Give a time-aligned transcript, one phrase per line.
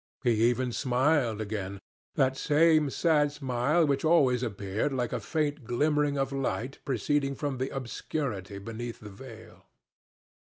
[0.23, 6.31] He even smiled again—that same sad smile which always appeared like a faint glimmering of
[6.31, 9.67] light proceeding from the obscurity beneath the veil.